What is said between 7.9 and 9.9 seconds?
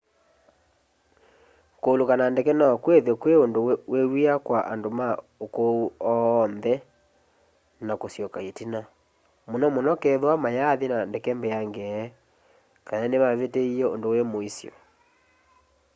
kusyoka itina muno